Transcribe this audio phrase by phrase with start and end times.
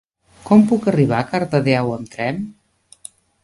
[0.45, 2.41] Com puc arribar a Cardedeu amb tren?